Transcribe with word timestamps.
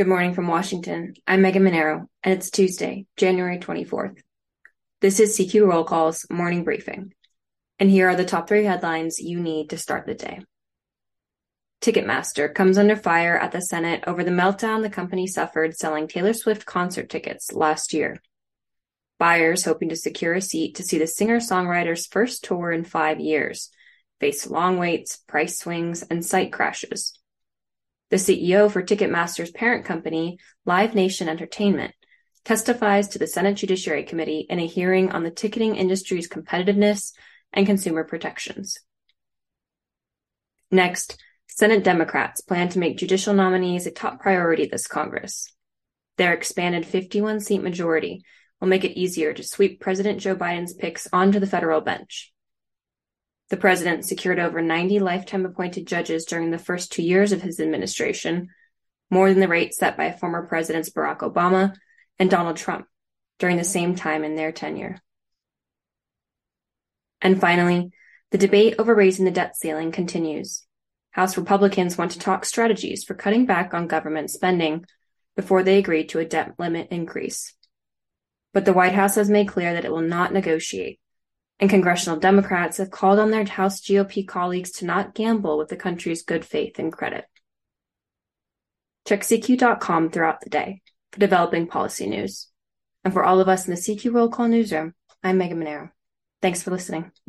Good 0.00 0.08
morning 0.08 0.32
from 0.32 0.46
Washington. 0.46 1.12
I'm 1.26 1.42
Megan 1.42 1.62
Mineiro, 1.62 2.06
and 2.22 2.32
it's 2.32 2.50
Tuesday, 2.50 3.04
January 3.18 3.58
24th. 3.58 4.18
This 5.02 5.20
is 5.20 5.36
CQ 5.36 5.68
Roll 5.68 5.84
Call's 5.84 6.24
morning 6.30 6.64
briefing. 6.64 7.12
And 7.78 7.90
here 7.90 8.08
are 8.08 8.16
the 8.16 8.24
top 8.24 8.48
three 8.48 8.64
headlines 8.64 9.20
you 9.20 9.38
need 9.38 9.68
to 9.68 9.76
start 9.76 10.06
the 10.06 10.14
day. 10.14 10.40
Ticketmaster 11.82 12.54
comes 12.54 12.78
under 12.78 12.96
fire 12.96 13.36
at 13.36 13.52
the 13.52 13.60
Senate 13.60 14.04
over 14.06 14.24
the 14.24 14.30
meltdown 14.30 14.80
the 14.80 14.88
company 14.88 15.26
suffered 15.26 15.76
selling 15.76 16.08
Taylor 16.08 16.32
Swift 16.32 16.64
concert 16.64 17.10
tickets 17.10 17.52
last 17.52 17.92
year. 17.92 18.22
Buyers 19.18 19.66
hoping 19.66 19.90
to 19.90 19.96
secure 19.96 20.32
a 20.32 20.40
seat 20.40 20.76
to 20.76 20.82
see 20.82 20.96
the 20.96 21.06
singer 21.06 21.40
songwriter's 21.40 22.06
first 22.06 22.42
tour 22.42 22.72
in 22.72 22.84
five 22.84 23.20
years 23.20 23.68
face 24.18 24.46
long 24.48 24.78
waits, 24.78 25.18
price 25.18 25.58
swings, 25.58 26.02
and 26.04 26.24
site 26.24 26.54
crashes. 26.54 27.20
The 28.10 28.16
CEO 28.16 28.70
for 28.70 28.82
Ticketmaster's 28.82 29.52
parent 29.52 29.84
company, 29.84 30.38
Live 30.64 30.94
Nation 30.96 31.28
Entertainment, 31.28 31.94
testifies 32.44 33.08
to 33.08 33.18
the 33.18 33.26
Senate 33.28 33.54
Judiciary 33.54 34.02
Committee 34.02 34.46
in 34.50 34.58
a 34.58 34.66
hearing 34.66 35.12
on 35.12 35.22
the 35.22 35.30
ticketing 35.30 35.76
industry's 35.76 36.28
competitiveness 36.28 37.12
and 37.52 37.66
consumer 37.66 38.02
protections. 38.02 38.78
Next, 40.72 41.20
Senate 41.46 41.84
Democrats 41.84 42.40
plan 42.40 42.68
to 42.70 42.78
make 42.78 42.96
judicial 42.96 43.34
nominees 43.34 43.86
a 43.86 43.90
top 43.90 44.20
priority 44.20 44.66
this 44.66 44.86
Congress. 44.86 45.52
Their 46.16 46.32
expanded 46.32 46.86
51 46.86 47.40
seat 47.40 47.62
majority 47.62 48.24
will 48.60 48.68
make 48.68 48.84
it 48.84 48.98
easier 48.98 49.32
to 49.32 49.42
sweep 49.42 49.80
President 49.80 50.20
Joe 50.20 50.34
Biden's 50.34 50.74
picks 50.74 51.06
onto 51.12 51.38
the 51.38 51.46
federal 51.46 51.80
bench. 51.80 52.32
The 53.50 53.56
president 53.56 54.04
secured 54.04 54.38
over 54.38 54.62
90 54.62 55.00
lifetime 55.00 55.44
appointed 55.44 55.86
judges 55.86 56.24
during 56.24 56.50
the 56.50 56.58
first 56.58 56.92
two 56.92 57.02
years 57.02 57.32
of 57.32 57.42
his 57.42 57.58
administration, 57.58 58.50
more 59.10 59.28
than 59.28 59.40
the 59.40 59.48
rate 59.48 59.74
set 59.74 59.96
by 59.96 60.12
former 60.12 60.46
presidents 60.46 60.90
Barack 60.90 61.18
Obama 61.18 61.74
and 62.18 62.30
Donald 62.30 62.56
Trump 62.56 62.86
during 63.40 63.56
the 63.56 63.64
same 63.64 63.96
time 63.96 64.22
in 64.22 64.36
their 64.36 64.52
tenure. 64.52 65.00
And 67.20 67.40
finally, 67.40 67.90
the 68.30 68.38
debate 68.38 68.76
over 68.78 68.94
raising 68.94 69.24
the 69.24 69.32
debt 69.32 69.56
ceiling 69.56 69.90
continues. 69.90 70.64
House 71.10 71.36
Republicans 71.36 71.98
want 71.98 72.12
to 72.12 72.20
talk 72.20 72.44
strategies 72.44 73.02
for 73.02 73.14
cutting 73.14 73.46
back 73.46 73.74
on 73.74 73.88
government 73.88 74.30
spending 74.30 74.84
before 75.34 75.64
they 75.64 75.78
agree 75.78 76.04
to 76.04 76.20
a 76.20 76.24
debt 76.24 76.54
limit 76.60 76.88
increase. 76.92 77.52
But 78.52 78.64
the 78.64 78.72
White 78.72 78.94
House 78.94 79.16
has 79.16 79.28
made 79.28 79.48
clear 79.48 79.72
that 79.74 79.84
it 79.84 79.90
will 79.90 80.02
not 80.02 80.32
negotiate 80.32 80.99
and 81.60 81.68
congressional 81.68 82.18
Democrats 82.18 82.78
have 82.78 82.90
called 82.90 83.18
on 83.18 83.30
their 83.30 83.44
House 83.44 83.80
GOP 83.82 84.26
colleagues 84.26 84.70
to 84.72 84.86
not 84.86 85.14
gamble 85.14 85.58
with 85.58 85.68
the 85.68 85.76
country's 85.76 86.22
good 86.22 86.44
faith 86.44 86.78
and 86.78 86.92
credit. 86.92 87.26
Check 89.06 89.20
CQ.com 89.20 90.10
throughout 90.10 90.40
the 90.40 90.50
day 90.50 90.80
for 91.12 91.20
developing 91.20 91.66
policy 91.66 92.06
news. 92.06 92.48
And 93.04 93.12
for 93.12 93.24
all 93.24 93.40
of 93.40 93.48
us 93.48 93.66
in 93.66 93.74
the 93.74 93.80
CQ 93.80 94.12
Roll 94.12 94.28
Call 94.28 94.48
newsroom, 94.48 94.94
I'm 95.22 95.38
Megan 95.38 95.60
Mineiro. 95.60 95.90
Thanks 96.40 96.62
for 96.62 96.70
listening. 96.70 97.12